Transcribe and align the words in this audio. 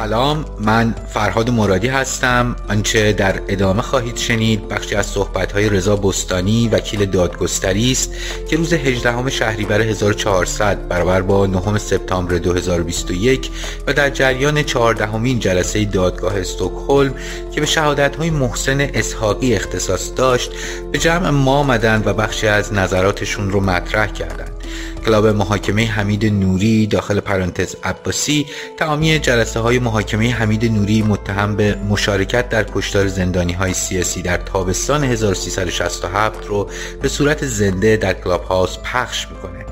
سلام 0.00 0.44
من 0.60 0.94
فرهاد 1.08 1.50
مرادی 1.50 1.88
هستم. 1.88 2.56
آنچه 2.68 3.12
در 3.12 3.40
ادامه 3.48 3.82
خواهید 3.82 4.16
شنید 4.16 4.68
بخشی 4.68 4.94
از 4.94 5.06
صحبت‌های 5.06 5.68
رضا 5.68 5.96
بستانی 5.96 6.68
وکیل 6.68 7.06
دادگستری 7.06 7.92
است 7.92 8.14
که 8.48 8.56
روز 8.56 8.72
18 8.72 9.30
شهریور 9.30 9.80
1400 9.80 10.88
برابر 10.88 11.22
با 11.22 11.46
9 11.46 11.78
سپتامبر 11.78 12.38
2021 12.38 13.50
و 13.86 13.92
در 13.92 14.10
جریان 14.10 14.62
14 14.62 15.34
جلسه 15.34 15.84
دادگاه 15.84 16.36
استکهلم 16.36 17.14
که 17.54 17.60
به 17.60 17.66
شهادت‌های 17.66 18.30
محسن 18.30 18.80
اسحاقی 18.80 19.54
اختصاص 19.54 20.10
داشت 20.16 20.50
به 20.92 20.98
جمع 20.98 21.30
ما 21.30 21.56
آمدند 21.56 22.06
و 22.06 22.12
بخشی 22.12 22.46
از 22.46 22.72
نظراتشون 22.72 23.50
رو 23.50 23.60
مطرح 23.60 24.06
کردند. 24.06 24.59
club 25.06 25.26
محاکمه 25.26 25.86
حمید 25.86 26.26
نوری 26.26 26.86
داخل 26.86 27.20
پرانتز 27.20 27.76
عباسی. 27.84 28.46
تمامی 28.76 29.18
جلسه 29.18 29.60
های 29.60 29.78
محاکمه 29.78 30.30
حمید 30.30 30.64
نوری 30.64 31.02
متهم 31.02 31.56
به 31.56 31.74
مشارکت 31.74 32.48
در 32.48 32.64
کشتار 32.74 33.08
زندانی 33.08 33.52
های 33.52 33.74
سیاسی 33.74 34.22
در 34.22 34.36
تابستان 34.36 35.04
1367 35.04 36.46
رو 36.46 36.68
به 37.02 37.08
صورت 37.08 37.46
زنده 37.46 37.96
در 37.96 38.12
Clubhouse 38.12 38.78
پخش 38.78 39.26
می‌کنه. 39.30 39.64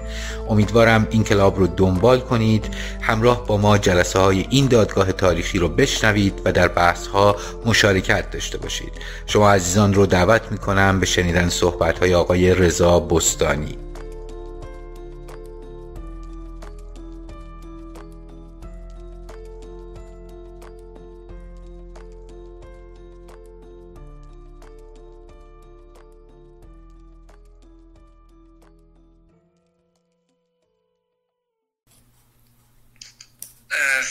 امیدوارم 0.48 1.06
این 1.10 1.24
club 1.24 1.58
رو 1.58 1.66
دنبال 1.66 2.20
کنید. 2.20 2.74
همراه 3.00 3.46
با 3.46 3.56
ما 3.56 3.78
جلسه 3.78 4.18
های 4.18 4.46
این 4.50 4.66
دادگاه 4.66 5.12
تاریخی 5.12 5.58
رو 5.58 5.68
بشنوید 5.68 6.40
و 6.44 6.52
در 6.52 6.68
بحث 6.68 7.06
ها 7.06 7.36
مشارکت 7.66 8.30
داشته 8.30 8.58
باشید. 8.58 8.92
شما 9.26 9.50
عزیزان 9.50 9.94
رو 9.94 10.06
دعوت 10.06 10.42
می‌کنم 10.50 11.00
به 11.00 11.06
شنیدن 11.06 11.48
صحبت 11.48 11.98
های 11.98 12.14
آقای 12.14 12.54
رضا 12.54 13.00
بستانی. 13.00 13.87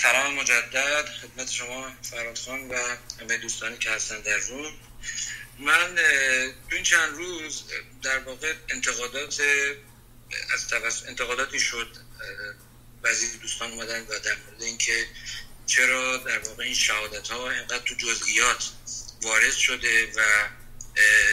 سلام 0.02 0.34
مجدد 0.34 1.10
خدمت 1.22 1.52
شما 1.52 1.92
فراد 2.02 2.38
خان 2.38 2.68
و 2.68 2.76
همه 3.22 3.38
دوستانی 3.38 3.78
که 3.78 3.92
هستن 3.92 4.22
در 4.22 4.38
روم. 4.38 4.74
من 5.60 5.96
تو 6.70 6.76
این 6.76 6.84
چند 6.84 7.16
روز 7.18 7.64
در 8.04 8.20
واقع 8.20 8.54
انتقادات 8.70 9.42
از 10.54 10.68
توسط 10.68 11.08
انتقاداتی 11.08 11.60
شد 11.60 11.98
بعضی 13.02 13.38
دوستان 13.38 13.72
اومدن 13.72 14.02
و 14.02 14.20
در 14.20 14.36
مورد 14.46 14.62
اینکه 14.62 15.08
چرا 15.66 16.18
در 16.18 16.40
واقع 16.40 16.64
این 16.64 16.74
شهادت 16.74 17.28
ها 17.28 17.52
اینقدر 17.52 17.84
تو 17.84 17.96
جزئیات 17.96 18.72
وارد 19.22 19.54
شده 19.54 20.12
و 20.16 20.22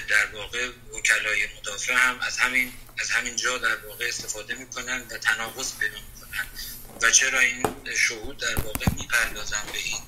در 0.08 0.26
واقع 0.26 0.68
وکلای 0.68 1.46
مدافع 1.58 1.92
هم 1.92 2.20
از 2.20 2.38
همین 2.38 2.72
از 2.98 3.10
همین 3.10 3.36
جا 3.36 3.58
در 3.58 3.76
واقع 3.76 4.08
استفاده 4.08 4.54
می‌کنن 4.54 5.06
و 5.10 5.18
تناقض 5.18 5.78
پیدا 5.78 5.98
می‌کنن. 6.00 6.48
و 7.02 7.10
چرا 7.10 7.38
این 7.38 7.62
شهود 7.96 8.38
در 8.38 8.58
واقع 8.60 8.86
می‌پردازن 8.96 9.62
به 9.72 9.78
این 9.78 10.02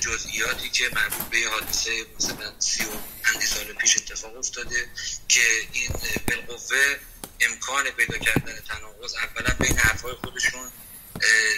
جزئیاتی 0.00 0.70
که 0.70 0.90
مربوط 0.94 1.26
به 1.28 1.50
حادثه 1.50 2.06
مثلا 2.20 2.60
سی 2.60 2.84
و 2.84 2.88
اندی 3.24 3.46
سال 3.46 3.64
پیش 3.64 3.96
اتفاق 3.96 4.36
افتاده 4.36 4.90
که 5.28 5.40
این 5.72 5.90
بالقوه 6.28 6.96
امکان 7.40 7.90
پیدا 7.90 8.18
کردن 8.18 8.60
تناقض 8.68 9.14
اولا 9.14 9.54
بین 9.60 9.78
حرفای 9.78 10.14
خودشون 10.14 10.70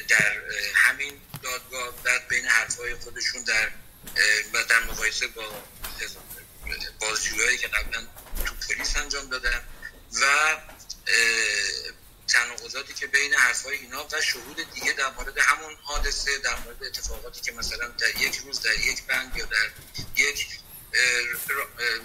در 0.08 0.36
همین 0.74 1.12
دادگاه 1.42 2.02
بعد 2.04 2.28
بین 2.28 2.44
حرفای 2.44 2.94
خودشون 2.94 3.42
در 3.42 3.70
و 4.52 4.64
در 4.64 4.80
مقایسه 4.80 5.26
با 5.26 5.62
بازجویایی 7.00 7.58
که 7.58 7.68
قبلا 7.68 8.06
تو 8.46 8.54
پلیس 8.54 8.96
انجام 8.96 9.28
دادن 9.28 9.60
و 10.20 10.56
تناقضاتی 12.68 12.94
که 12.94 13.06
بین 13.06 13.34
حرفای 13.34 13.76
اینا 13.76 14.06
و 14.12 14.20
شهود 14.20 14.72
دیگه 14.74 14.92
در 14.92 15.10
مورد 15.10 15.38
همون 15.38 15.74
حادثه 15.82 16.38
در 16.38 16.58
مورد 16.58 16.84
اتفاقاتی 16.84 17.40
که 17.40 17.52
مثلا 17.52 17.88
در 17.88 18.20
یک 18.20 18.36
روز 18.36 18.62
در 18.62 18.78
یک 18.78 19.02
بند 19.02 19.36
یا 19.36 19.44
در 19.44 19.70
یک 20.16 20.46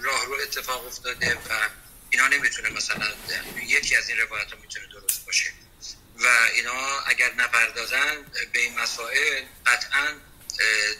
راه 0.02 0.26
رو 0.26 0.34
اتفاق 0.34 0.86
افتاده 0.86 1.34
و 1.34 1.68
اینا 2.10 2.28
نمی‌تونه 2.28 2.70
مثلا 2.70 3.12
یکی 3.66 3.96
از 3.96 4.08
این 4.08 4.18
روایت 4.18 4.52
ها 4.52 4.58
می‌تونه 4.60 4.86
درست 4.86 5.26
باشه. 5.26 5.52
و 6.16 6.26
اینا 6.54 7.00
اگر 7.00 7.34
نپردازن 7.34 8.22
به 8.52 8.60
این 8.60 8.78
مسائل 8.78 9.44
قطعا 9.66 10.14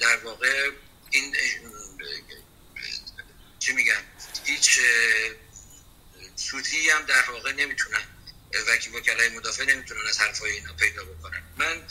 در 0.00 0.16
واقع 0.16 0.70
این 1.10 1.36
چی 3.58 3.72
میگن؟ 3.72 4.04
هیچ 4.44 4.80
سوتی 6.36 6.90
هم 6.90 7.02
در 7.02 7.30
واقع 7.30 7.52
نمی‌تونن 7.52 8.13
وکی 8.66 8.90
وکلای 8.90 9.28
مدافع 9.28 9.64
نمی‌تونن 9.64 10.06
از 10.08 10.20
حرفای 10.20 10.52
اینا 10.52 10.72
پیدا 10.72 11.04
بکنن. 11.04 11.42
من 11.56 11.82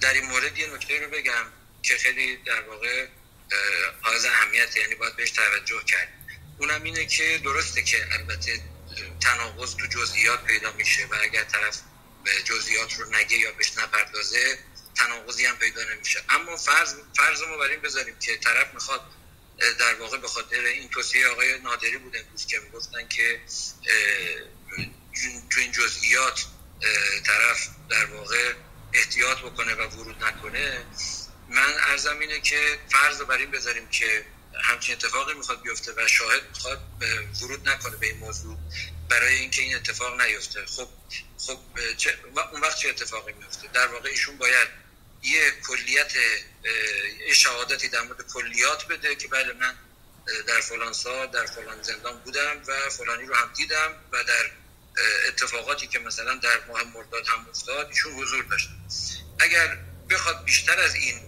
در 0.00 0.12
این 0.12 0.24
مورد 0.24 0.58
یه 0.58 0.66
نکته 0.66 1.04
رو 1.04 1.10
بگم 1.10 1.46
که 1.82 1.96
خیلی 1.98 2.36
در 2.36 2.60
واقع 2.60 3.06
حائز 4.00 4.24
اهمیت 4.24 4.76
یعنی 4.76 4.94
باید 4.94 5.16
بهش 5.16 5.30
توجه 5.30 5.84
کرد. 5.84 6.08
اونم 6.58 6.82
اینه 6.82 7.06
که 7.06 7.40
درسته 7.44 7.82
که 7.82 8.06
البته 8.12 8.60
تناقض 9.20 9.76
تو 9.76 9.86
جزئیات 9.86 10.44
پیدا 10.44 10.72
میشه 10.72 11.06
و 11.06 11.16
اگر 11.22 11.44
طرف 11.44 11.80
جزئیات 12.44 12.94
رو 12.94 13.14
نگه 13.14 13.36
یا 13.36 13.52
بهش 13.52 13.78
نپردازه 13.78 14.58
تناقضی 14.94 15.46
هم 15.46 15.58
پیدا 15.58 15.82
نمیشه. 15.82 16.22
اما 16.28 16.56
فرض 16.56 16.94
فرض 17.16 17.42
ما 17.42 17.56
بر 17.56 17.68
این 17.68 17.80
بذاریم 17.80 18.18
که 18.18 18.36
طرف 18.36 18.74
می‌خواد 18.74 19.00
در 19.78 19.94
واقع 19.94 20.18
به 20.18 20.28
خاطر 20.28 20.60
این 20.60 20.88
توصیه 20.88 21.26
آقای 21.26 21.58
نادری 21.58 21.98
بود 21.98 22.16
امروز 22.16 22.46
که 22.46 22.60
می‌گفتن 22.60 23.08
که 23.08 23.40
تو 25.50 25.60
این 25.60 25.72
جزئیات 25.72 26.44
طرف 27.26 27.68
در 27.90 28.04
واقع 28.04 28.52
احتیاط 28.92 29.38
بکنه 29.38 29.74
و 29.74 29.88
ورود 29.88 30.24
نکنه. 30.24 30.86
من 31.48 31.72
ارزم 31.86 32.18
اینه 32.18 32.40
که 32.40 32.78
فرض 32.92 33.20
رو 33.20 33.26
بر 33.26 33.36
این 33.36 33.50
بذاریم 33.50 33.88
که 33.88 34.26
همچین 34.62 34.94
اتفاقی 34.94 35.34
می‌خواد 35.34 35.62
بیفته 35.62 35.92
و 35.96 36.06
شاهد 36.06 36.42
می‌خواد 36.48 36.80
ورود 37.42 37.68
نکنه 37.68 37.96
به 37.96 38.06
این 38.06 38.16
موضوع 38.16 38.58
برای 39.08 39.34
اینکه 39.34 39.62
این 39.62 39.76
اتفاق 39.76 40.20
نیفته. 40.20 40.66
خب 40.66 40.88
خب 41.38 41.58
چه 41.96 42.18
اون 42.52 42.60
وقت 42.60 42.78
چه 42.78 42.88
اتفاقی 42.88 43.32
میفته 43.32 43.68
در 43.68 43.86
واقع 43.86 44.08
ایشون 44.08 44.38
باید 44.38 44.68
یه 45.22 45.50
کلیت 45.68 46.12
شهادتی 47.34 47.88
در 47.88 48.02
مورد 48.02 48.32
کلیات 48.32 48.88
بده 48.88 49.16
که 49.16 49.28
بله 49.28 49.52
من 49.52 49.74
در 50.46 50.60
فلان 50.60 50.92
سال 50.92 51.26
در 51.26 51.46
فلان 51.46 51.82
زندان 51.82 52.18
بودم 52.18 52.62
و 52.66 52.90
فلانی 52.90 53.26
رو 53.26 53.34
هم 53.34 53.52
دیدم 53.56 53.94
و 54.12 54.24
در 54.24 54.50
اتفاقاتی 55.28 55.86
که 55.86 55.98
مثلا 55.98 56.34
در 56.34 56.60
ماه 56.68 56.82
مرداد 56.82 57.26
هم 57.26 57.46
افتاد 57.48 57.88
ایشون 57.88 58.12
حضور 58.12 58.44
داشت. 58.44 58.68
اگر 59.38 59.78
بخواد 60.10 60.44
بیشتر 60.44 60.80
از 60.80 60.94
این 60.94 61.20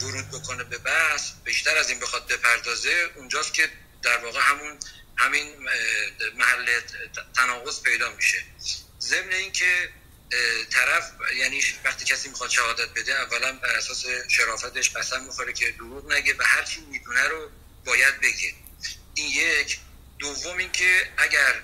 ورود 0.00 0.28
بکنه 0.28 0.64
به 0.64 0.78
بحث 0.78 1.30
بیشتر 1.44 1.76
از 1.76 1.90
این 1.90 2.00
بخواد 2.00 2.26
بپردازه 2.28 3.10
اونجاست 3.14 3.54
که 3.54 3.70
در 4.02 4.16
واقع 4.18 4.40
همون 4.40 4.78
همین 5.16 5.68
محل 6.34 6.80
تناقض 7.36 7.82
پیدا 7.82 8.12
میشه. 8.16 8.44
ضمن 9.00 9.32
اینکه 9.32 9.88
طرف 10.70 11.12
یعنی 11.36 11.62
وقتی 11.84 12.04
کسی 12.04 12.28
می‌خواد 12.28 12.50
شهادت 12.50 12.88
بده 12.88 13.12
اولا 13.12 13.52
بر 13.52 13.76
اساس 13.76 14.04
شرافتش 14.28 14.90
قسم 14.90 15.24
می‌خوره 15.24 15.52
که 15.52 15.70
دروغ 15.70 16.12
نگه 16.12 16.34
و 16.38 16.42
هر 16.42 16.62
چی 16.62 16.80
می‌دونه 16.80 17.22
رو 17.22 17.50
باید 17.84 18.20
بگه. 18.20 18.54
این 19.14 19.28
یک. 19.30 19.78
دوم 20.18 20.56
اینکه 20.56 21.12
اگر 21.16 21.62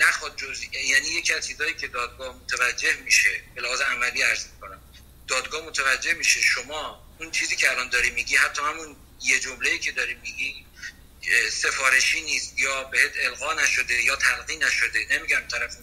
نخواد 0.00 0.36
جزئی 0.36 0.68
یعنی 0.72 1.08
یکی 1.08 1.34
از 1.34 1.46
چیزایی 1.46 1.74
که 1.74 1.88
دادگاه 1.88 2.36
متوجه 2.36 2.96
میشه 2.96 3.42
به 3.54 3.60
لحاظ 3.60 3.80
عملی 3.80 4.22
عرض 4.22 4.46
می‌کنم. 4.46 4.80
دادگاه 5.28 5.66
متوجه 5.66 6.14
میشه 6.14 6.40
شما 6.40 7.06
اون 7.18 7.30
چیزی 7.30 7.56
که 7.56 7.70
الان 7.70 7.88
داری 7.88 8.10
میگی 8.10 8.36
حتی 8.36 8.62
همون 8.62 8.96
یه 9.22 9.40
جمله 9.40 9.78
که 9.78 9.92
داری 9.92 10.14
میگی 10.14 10.66
سفارشی 11.52 12.20
نیست 12.20 12.58
یا 12.58 12.84
بهت 12.84 13.12
القا 13.16 13.54
نشده 13.54 14.02
یا 14.02 14.16
تلقی 14.16 14.56
نشده. 14.56 15.06
نمیگم 15.10 15.40
طرف 15.48 15.76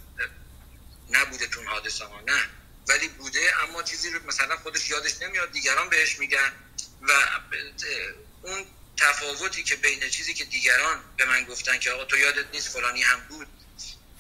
نبوده 1.10 1.48
تون 1.48 1.68
حادثه 1.68 2.06
ها 2.06 2.22
نه. 2.22 2.50
ولی 2.88 3.08
بوده 3.08 3.64
اما 3.64 3.84
چیزی 3.84 4.10
رو 4.10 4.28
مثلا 4.28 4.58
خودش 4.58 4.90
یادش 4.90 5.22
نمیاد 5.22 5.52
دیگران 5.52 5.90
بهش 5.90 6.20
میگن 6.20 6.52
و 7.02 7.12
اون 8.42 8.66
تفاوتی 8.98 9.64
که 9.64 9.76
بین 9.76 10.10
چیزی 10.10 10.34
که 10.34 10.46
دیگران 10.46 11.04
به 11.18 11.26
من 11.26 11.44
گفتن 11.44 11.80
که 11.80 11.92
آقا 11.92 12.06
تو 12.06 12.18
یادت 12.18 12.46
نیست 12.54 12.68
فلانی 12.68 13.02
هم 13.02 13.20
بود 13.30 13.48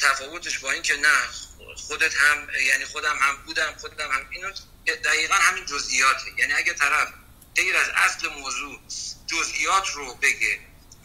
تفاوتش 0.01 0.59
با 0.59 0.71
این 0.71 0.81
که 0.81 0.95
نه 0.95 1.17
خودت 1.75 2.15
هم 2.15 2.47
یعنی 2.67 2.85
خودم 2.85 3.17
هم 3.21 3.35
بودم 3.45 3.75
خودم 3.77 4.11
هم 4.11 4.27
اینو 4.29 4.51
دقیقا 5.05 5.35
همین 5.35 5.65
جزئیاته. 5.65 6.31
یعنی 6.37 6.53
اگه 6.53 6.73
طرف 6.73 7.13
غیر 7.55 7.77
از 7.77 7.89
اصل 7.89 8.27
موضوع 8.27 8.79
جزئیات 9.27 9.89
رو 9.89 10.15
بگه 10.15 10.59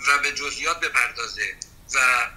و 0.08 0.18
به 0.18 0.32
جزئیات 0.32 0.80
بپردازه 0.80 1.56
و 1.94 2.28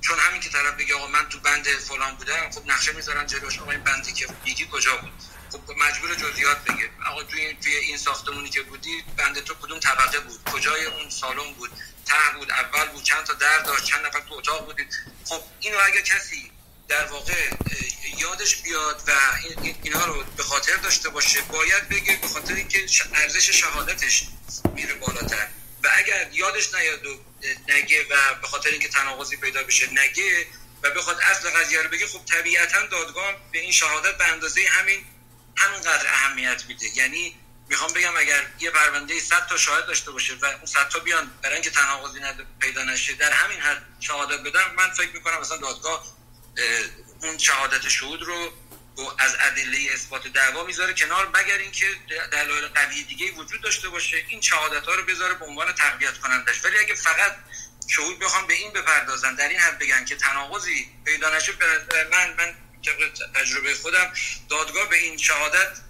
چون 0.00 0.18
همین 0.18 0.40
که 0.40 0.50
طرف 0.50 0.74
بگه 0.74 0.94
آقا 0.94 1.06
من 1.06 1.28
تو 1.28 1.38
بند 1.38 1.66
فلان 1.66 2.14
بودم 2.14 2.50
خب 2.50 2.66
نقشه 2.66 2.92
می‌ذارن 2.92 3.26
جلوش 3.26 3.58
آقا 3.58 3.70
این 3.70 3.84
بندی 3.84 4.12
که 4.12 4.26
میگی 4.44 4.68
کجا 4.72 4.96
بود؟ 4.96 5.12
خب 5.52 5.70
مجبور 5.70 6.14
جزئیات 6.14 6.64
بگه. 6.64 6.90
آقا 7.06 7.22
توی 7.22 7.54
توی 7.54 7.74
این 7.74 7.98
ساختمونی 7.98 8.50
که 8.50 8.62
بودی 8.62 9.04
بنده 9.16 9.40
تو 9.40 9.54
کدوم 9.54 9.78
طبقه 9.80 10.20
بود؟ 10.20 10.44
کجای 10.44 10.84
اون 10.84 11.10
سالن 11.10 11.52
بود؟ 11.52 11.70
ته 12.14 12.38
بود 12.38 12.50
اول 12.50 12.88
بود 12.88 13.02
چند 13.02 13.24
تا 13.24 13.32
در 13.32 13.58
داشت 13.58 13.84
چند 13.84 14.06
نفر 14.06 14.20
تو 14.20 14.34
اتاق 14.34 14.66
بودید 14.66 14.94
خب 15.24 15.42
اینو 15.60 15.78
اگه 15.84 16.02
کسی 16.02 16.50
در 16.88 17.06
واقع 17.06 17.50
یادش 18.18 18.56
بیاد 18.56 19.02
و 19.06 19.12
اینها 19.82 20.06
رو 20.06 20.24
به 20.36 20.42
خاطر 20.42 20.76
داشته 20.76 21.08
باشه 21.08 21.40
باید 21.40 21.88
بگه 21.88 22.16
به 22.16 22.28
خاطر 22.28 22.54
اینکه 22.54 22.86
ارزش 23.14 23.50
شهادتش 23.50 24.24
میره 24.74 24.94
بالاتر. 24.94 25.48
و 25.82 25.88
اگر 25.96 26.28
یادش 26.32 26.74
نیاد 26.74 27.06
و 27.06 27.18
نگه 27.68 28.02
و 28.10 28.34
به 28.42 28.46
خاطر 28.46 28.70
اینکه 28.70 28.88
تناقضی 28.88 29.36
پیدا 29.36 29.62
بشه 29.62 29.90
نگه 29.90 30.46
و 30.82 30.90
بخواد 30.90 31.20
اصل 31.20 31.50
قضیه 31.50 31.82
رو 31.82 31.88
بگه 31.88 32.06
خب 32.06 32.24
طبیعتا 32.24 32.86
دادگاه 32.86 33.34
به 33.52 33.58
این 33.58 33.72
شهادت 33.72 34.18
به 34.18 34.24
اندازه 34.24 34.64
همین 34.70 35.04
همونقدر 35.56 36.06
اهمیت 36.06 36.64
میده. 36.68 36.86
یعنی 36.96 37.36
می‌خوام 37.68 37.92
بگم 37.92 38.16
اگر 38.16 38.46
یه 38.60 38.70
پرونده 38.70 39.20
100 39.20 39.46
تا 39.46 39.56
شاهد 39.56 39.86
داشته 39.86 40.10
باشه 40.10 40.34
و 40.34 40.44
اون 40.44 40.66
100 40.66 40.88
تا 40.88 40.98
بیان 40.98 41.30
برای 41.42 41.54
اینکه 41.54 41.70
تناقضی 41.70 42.20
پیدا 42.60 42.84
نشه 42.84 43.12
در 43.12 43.32
همین 43.32 43.60
حد 43.60 43.82
شهادت 44.00 44.40
بدن 44.40 44.74
من 44.76 44.90
فکر 44.90 45.12
می‌کنم 45.12 45.40
مثلا 45.40 45.56
دادگاه 45.56 46.04
اون 47.22 47.38
شهادت 47.38 47.88
شهود 47.88 48.22
رو 48.22 48.52
از 49.18 49.36
ادله 49.40 49.88
اثبات 49.92 50.26
دعوا 50.26 50.64
می‌ذاره 50.64 50.94
کنار 50.94 51.28
مگر 51.28 51.58
اینکه 51.58 51.86
دلایل 52.32 52.68
قوی 52.68 53.02
دیگه 53.02 53.32
وجود 53.32 53.60
داشته 53.60 53.88
باشه 53.88 54.24
این 54.28 54.40
شهادت 54.40 54.86
ها 54.86 54.94
رو 54.94 55.02
بذاره 55.02 55.34
به 55.34 55.44
عنوان 55.44 55.72
تقویت 55.72 56.18
کنندش. 56.18 56.64
ولی 56.64 56.78
اگه 56.78 56.94
فقط 56.94 57.36
شهود 57.88 58.18
بخوام 58.18 58.46
به 58.46 58.54
این 58.54 58.72
بپردازن 58.72 59.34
در 59.34 59.48
این 59.48 59.58
حد 59.58 59.78
بگن 59.78 60.04
که 60.04 60.16
تناقضی 60.16 60.90
پیدا 61.04 61.36
نشه 61.36 61.52
من 62.12 62.34
من 62.38 62.54
تجربه 63.34 63.74
خودم 63.74 64.12
دادگاه 64.50 64.88
به 64.88 64.96
این 64.96 65.16
شهادت 65.18 65.80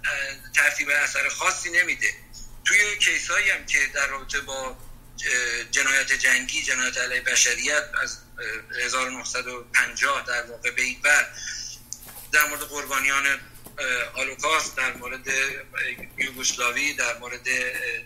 ترتیب 0.54 0.90
اثر 0.90 1.28
خاصی 1.28 1.70
نمیده. 1.70 2.14
توی 2.64 2.98
کیسایی 2.98 3.50
هم 3.50 3.66
که 3.66 3.78
در 3.94 4.06
رابطه 4.06 4.40
با 4.40 4.76
جنایت 5.70 6.12
جنگی 6.12 6.62
جنایت 6.62 6.98
علیه 6.98 7.20
بشریت 7.20 7.84
از 8.02 8.18
1950 8.84 10.26
در 10.26 10.42
واقع 10.42 10.70
به 10.70 10.82
این 10.82 11.00
بر 11.02 11.26
در 12.32 12.48
مورد 12.48 12.60
قربانیان 12.60 13.40
هالوکاست 14.14 14.76
در 14.76 14.92
مورد 14.92 15.26
یوگسلاوی 16.18 16.94
در 16.94 17.18
مورد 17.18 17.44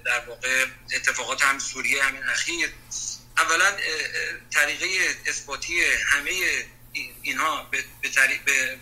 در 0.05 0.21
واقع 0.27 0.67
اتفاقات 0.93 1.43
هم 1.43 1.59
سوریه 1.59 2.03
همین 2.03 2.23
اخیر. 2.23 2.73
اولا 3.39 3.77
طریقه 4.51 4.87
اثباتی 5.27 5.85
همه 5.85 6.65
اینها 7.23 7.63
به 7.71 7.85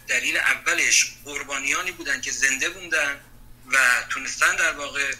دلیل 0.09 0.37
اولش 0.37 1.13
قربانیانی 1.25 1.93
بودن 1.93 2.21
که 2.21 2.31
زنده 2.31 2.69
بودن 2.69 3.21
و 3.73 4.03
تونستن 4.11 4.57
در 4.57 4.73
واقع 4.73 5.15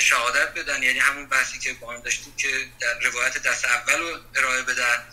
شهادت 0.00 0.54
بدن. 0.54 0.82
یعنی 0.82 0.98
همون 0.98 1.26
بحثی 1.26 1.58
که 1.58 1.72
با 1.72 1.92
هم 1.92 2.00
داشتیم 2.00 2.36
که 2.36 2.68
در 2.80 2.98
روایت 2.98 3.42
دست 3.42 3.64
اول 3.64 3.98
رو 3.98 4.18
ارائه 4.34 4.62
بدن 4.62 5.04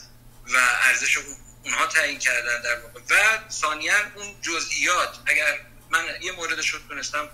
و 0.53 0.57
ارزش 0.57 1.17
اونها 1.63 1.85
تعیین 1.87 2.19
کردن 2.19 2.61
در 2.61 2.79
واقع. 2.79 2.99
و 3.09 3.49
ثانیا 3.49 3.93
اون 4.15 4.41
جزئیات 4.41 5.19
اگر 5.25 5.59
من 5.89 6.05
یه 6.21 6.31
موردش 6.31 6.69
رو 6.69 6.79
تونستم 6.87 7.29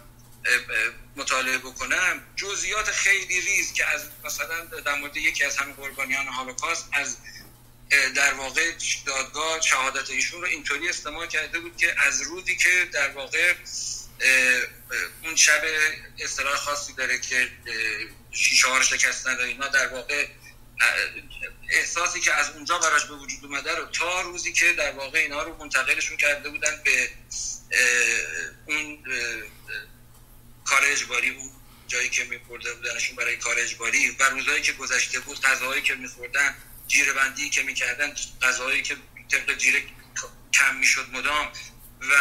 مطالعه 1.15 1.57
بکنم 1.57 2.24
جزئیات 2.36 2.92
خیلی 2.92 3.42
ریز 3.42 3.74
که 3.74 3.86
از 3.86 4.06
مثلا 4.24 4.65
در 4.65 4.95
مورد 4.95 5.18
یکی 5.18 5.44
از 5.44 5.57
همین 5.57 5.75
قربانیان 5.75 6.27
هولوکاست 6.27 6.89
از 6.94 7.18
در 7.89 8.34
واقع 8.34 8.72
دادگاه 9.06 9.62
شهادت 9.62 10.10
ایشون 10.10 10.42
رو 10.42 10.48
اینطوری 10.48 10.89
استعمال 10.89 11.28
کرده 11.28 11.60
بود 11.60 11.78
که 11.78 11.95
از 12.07 12.22
روزی 12.22 12.56
که 12.56 12.89
در 12.94 13.10
واقع 13.10 13.54
اون 15.24 15.36
شب 15.36 15.62
اصطلاح 16.19 16.56
خاصی 16.56 16.94
داره 16.94 17.19
که 17.19 17.50
شیشه 18.31 18.68
ها 18.68 18.78
رو 18.78 18.84
شکستن 18.84 19.39
اینا 19.39 19.68
در 19.68 19.88
واقع 19.88 20.28
احساسی 21.69 22.19
که 22.19 22.34
از 22.34 22.50
اونجا 22.50 22.78
براش 22.78 23.06
به 23.06 23.13
وجود 23.13 23.45
اومده 23.45 23.75
رو 23.75 23.86
تا 23.86 24.22
روزی 24.22 24.54
که 24.54 24.74
در 24.74 24.92
واقع 24.92 25.19
اینا 25.19 25.44
رو 25.44 25.57
منتقلشون 25.57 26.18
کرده 26.18 26.50
بودن 26.50 26.81
به 26.84 27.10
اون 28.66 29.04
کار 30.66 30.81
اجباری 30.86 31.30
اون 31.30 31.51
جایی 31.88 32.10
که 32.10 32.24
میبرده 32.24 32.74
بودنشون 32.74 33.16
برای 33.16 33.38
کار 33.38 33.60
اجباری 33.60 34.10
و 34.19 34.24
روزایی 34.24 34.62
که 34.62 34.72
گذشته 34.72 35.19
بود 35.19 35.42
غذاهایی 35.42 35.81
که 35.81 35.95
میخوردن 35.95 36.56
جیره 36.88 37.13
بندی 37.13 37.50
که 37.50 37.63
می‌کردن 37.63 38.16
غذاهایی 38.42 38.81
که 38.81 38.95
طبق 39.31 39.57
جیره 39.57 39.84
کم 40.54 40.75
می‌شد 40.75 41.10
مدام 41.12 41.51
و 42.01 42.16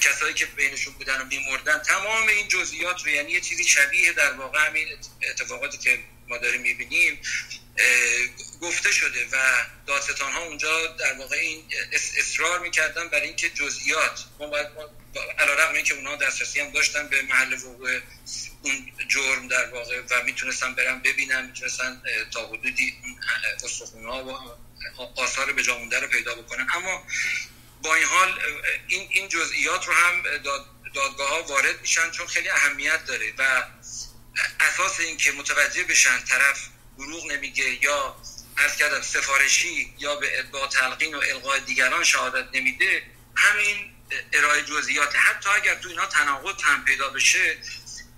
کسایی 0.00 0.34
که 0.34 0.46
بینشون 0.46 0.94
بودن 0.94 1.20
و 1.20 1.24
میمردن 1.24 1.78
تمام 1.78 2.28
این 2.28 2.48
جزئیات 2.48 3.04
رو 3.04 3.10
یعنی 3.10 3.32
یه 3.32 3.40
چیزی 3.40 3.64
شبیه 3.64 4.12
در 4.12 4.32
واقع 4.32 4.66
همین 4.66 4.88
اتفاقاتی 5.30 5.78
که 5.78 5.98
ما 6.28 6.38
داریم 6.38 6.60
می‌بینیم 6.60 7.20
گفته 8.60 8.92
شده 8.92 9.26
و 9.32 9.64
دادستان 9.86 10.32
ها 10.32 10.42
اونجا 10.42 10.86
در 10.86 11.18
واقع 11.18 11.36
این 11.36 11.64
اصرار 11.92 12.58
می‌کردن 12.58 13.08
برای 13.08 13.26
اینکه 13.26 13.50
جزئیات 13.50 14.24
ما 14.38 14.46
باید 14.46 14.66
علیرغم 15.38 15.74
اینکه 15.74 15.94
اونها 15.94 16.16
دسترسی 16.16 16.60
هم 16.60 16.70
داشتن 16.70 17.08
به 17.08 17.22
محل 17.22 17.54
وقوع 17.54 18.00
اون 18.62 18.92
جرم 19.08 19.48
در 19.48 19.70
واقع 19.70 20.00
و 20.10 20.22
می‌تونستن 20.22 20.74
برن 20.74 20.98
ببینن 20.98 21.46
می‌تونستن 21.46 22.02
تا 22.30 22.46
حدودی 22.46 22.96
اون 23.02 24.04
ها 24.04 24.24
و 24.24 25.20
آثار 25.20 25.52
به 25.52 25.62
جامونده 25.62 26.00
رو 26.00 26.08
پیدا 26.08 26.34
بکنن. 26.34 26.66
اما 26.74 27.06
با 27.82 27.94
این 27.94 28.04
حال 28.04 28.38
این 28.88 29.08
این 29.10 29.28
جزئیات 29.28 29.86
رو 29.86 29.94
هم 29.94 30.22
داد 30.22 30.66
دادگاه 30.94 31.28
ها 31.28 31.42
وارد 31.42 31.80
میشن 31.80 32.10
چون 32.10 32.26
خیلی 32.26 32.48
اهمیت 32.48 33.04
داره 33.06 33.32
و 33.38 33.64
اساس 34.60 35.00
این 35.00 35.16
که 35.16 35.32
متوجه 35.32 35.84
بشن 35.84 36.20
طرف 36.20 36.68
دروغ 36.98 37.32
نمیگه 37.32 37.84
یا 37.84 38.16
از 38.56 38.76
کردم 38.76 39.02
سفارشی 39.02 39.94
یا 39.98 40.16
به 40.16 40.38
ادعا 40.38 40.66
تلقین 40.66 41.14
و 41.14 41.20
القای 41.30 41.60
دیگران 41.60 42.04
شهادت 42.04 42.48
نمیده 42.54 43.02
همین 43.36 43.97
ارائه 44.32 44.62
جزئیات. 44.62 45.16
حتی 45.16 45.48
اگر 45.48 45.74
تو 45.74 45.88
اینا 45.88 46.06
تناقض 46.06 46.62
هم 46.62 46.84
پیدا 46.84 47.08
بشه 47.08 47.58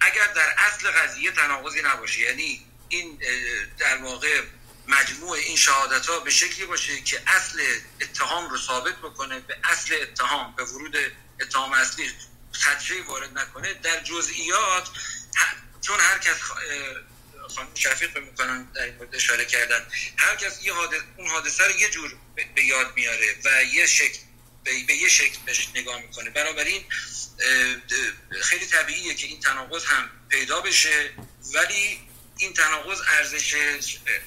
اگر 0.01 0.27
در 0.27 0.55
اصل 0.59 0.91
قضیه 0.91 1.31
تناقضی 1.31 1.83
نباشه 1.83 2.21
یعنی 2.21 2.67
این 2.89 3.19
در 3.79 3.97
واقع 3.97 4.43
مجموع 4.89 5.39
این 5.39 5.57
شهادت 5.57 6.07
ها 6.07 6.21
به 6.21 6.31
شکلی 6.31 6.67
باشه 6.67 7.01
که 7.01 7.23
اصل 7.27 7.63
اتهام 8.01 8.51
رو 8.51 8.59
ثابت 8.59 8.97
بکنه 8.97 9.41
به 9.41 9.57
اصل 9.65 9.99
اتهام 10.03 10.55
به 10.57 10.65
ورود 10.65 10.97
اتهام 11.41 11.73
اصلی 11.73 12.13
خدشه 12.53 13.03
وارد 13.03 13.39
نکنه. 13.39 13.75
در 13.75 14.01
جزئیات 14.01 14.89
چون 15.81 16.01
هر 16.01 16.19
کس 16.19 16.37
خانم 17.55 17.75
شفیق 17.75 18.19
می‌کنن 18.19 18.65
در 18.65 18.83
این 18.83 18.95
مورد 18.95 19.15
اشاره 19.15 19.45
کردن 19.45 19.87
هر 20.17 20.37
کس 20.37 20.63
یه 20.63 20.73
حادث 20.75 21.01
اون 21.17 21.27
حادثه 21.27 21.65
رو 21.65 21.71
یه 21.71 21.91
جور 21.91 22.17
به 22.55 22.65
یاد 22.65 22.93
میاره 22.97 23.37
و 23.45 23.65
یه 23.65 23.87
شکل 23.87 24.19
به 24.65 24.95
یه 24.95 25.09
شکل 25.09 25.39
بهش 25.47 25.69
نگاه 25.75 26.03
می‌کنه. 26.03 26.31
بنابراین 26.31 26.85
خیلی 28.43 28.67
طبیعیه 28.67 29.15
که 29.15 29.27
این 29.27 29.41
تناقض 29.41 29.85
هم 29.85 30.11
پیدا 30.29 30.61
بشه 30.61 31.11
ولی 31.55 32.01
این 32.37 32.53
تناقض 32.53 33.01
ارزش 33.09 33.55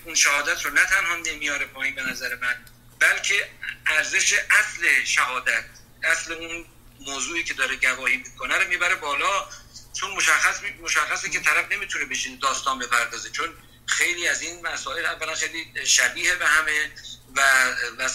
اون 0.06 0.16
شهادت 0.16 0.66
رو 0.66 0.72
نه 0.72 0.86
تنها 0.86 1.16
نمیاره 1.16 1.66
پایین 1.66 1.96
به 1.96 2.02
نظر 2.02 2.36
من 2.36 2.66
بلکه 3.00 3.50
ارزش 3.88 4.34
اصل 4.34 5.04
شهادت 5.04 5.66
اصل 6.04 6.34
اون 6.34 6.66
موضوعی 7.00 7.44
که 7.44 7.54
داره 7.54 7.76
گواهی 7.76 8.18
می‌کنه 8.18 8.58
رو 8.58 8.68
می‌بره 8.68 8.96
بالا 8.96 9.50
چون 9.94 10.12
مشخص 10.12 10.62
مشخصه 10.82 11.30
که 11.30 11.40
طرف 11.40 11.72
نمی‌تونه 11.72 12.06
بشین 12.06 12.40
داستان 12.40 12.80
بپردازه. 12.80 13.30
چون 13.30 13.50
خیلی 13.86 14.28
از 14.28 14.42
این 14.42 14.68
مسائل 14.68 15.06
اولا 15.06 15.36
خیلی 15.36 15.86
شبیه 15.86 16.36
به 16.36 16.48
همه 16.48 16.92
و 17.36 17.42
و 17.98 18.10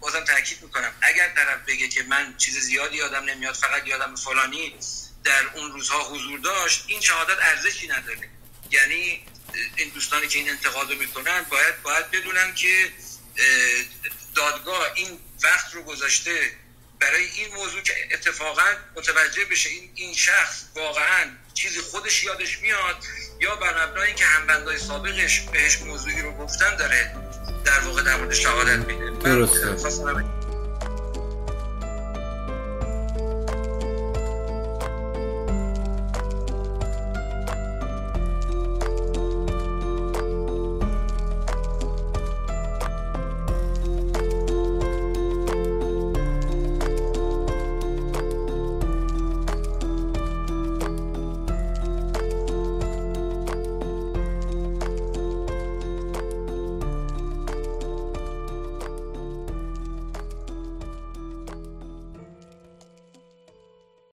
بازم 0.00 0.24
تاکید 0.24 0.62
می‌کنم. 0.62 0.94
اگر 1.02 1.28
طرف 1.28 1.60
بگه 1.66 1.88
که 1.88 2.02
من 2.02 2.36
چیز 2.36 2.58
زیادی 2.58 2.96
یادم 2.96 3.24
نمیاد 3.24 3.54
فقط 3.54 3.86
یادم 3.86 4.16
فلانی 4.16 4.74
در 5.24 5.46
اون 5.54 5.72
روزها 5.72 6.08
حضور 6.08 6.38
داشت 6.38 6.84
این 6.86 7.00
شهادت 7.00 7.38
ارزشی 7.42 7.88
نداره. 7.88 8.30
یعنی 8.70 9.26
این 9.76 9.88
دوستانی 9.88 10.28
که 10.28 10.38
این 10.38 10.50
انتقاد 10.50 10.92
رو 10.92 10.98
می‌کنن 10.98 11.42
باید 11.42 11.82
باید 11.82 12.10
بدونن 12.10 12.54
که 12.54 12.92
دادگاه 14.34 14.92
این 14.94 15.20
وقت 15.42 15.74
رو 15.74 15.82
گذاشته 15.82 16.56
برای 17.00 17.24
این 17.24 17.54
موضوع 17.54 17.82
که 17.82 18.08
اتفاقا 18.12 18.74
متوجه 18.96 19.44
بشه 19.44 19.68
این 19.68 19.92
این 19.94 20.14
شخص 20.14 20.64
واقعا 20.74 21.30
چیزی 21.54 21.80
خودش 21.80 22.24
یادش 22.24 22.62
میاد 22.62 22.96
یا 23.40 23.56
بر 23.56 23.86
مبنای 23.86 24.14
که 24.14 24.24
همبندای 24.24 24.78
سابقش 24.78 25.40
بهش 25.40 25.82
موضوعی 25.82 26.22
رو 26.22 26.32
گفتن 26.32 26.76
داره 26.76 27.14
در 27.64 27.80
واقع 27.80 28.02
در 28.02 28.16
مورد 28.16 28.34
شهادت 28.34 28.78
میده. 28.86 29.10
درسته. 29.10 30.43